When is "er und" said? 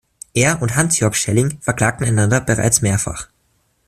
0.33-0.75